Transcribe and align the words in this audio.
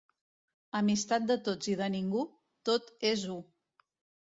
Amistat 0.79 1.27
de 1.33 1.37
tots 1.49 1.71
i 1.75 1.77
de 1.83 1.91
ningú, 1.97 2.25
tot 2.73 2.93
és 3.13 3.29
u. 3.37 3.39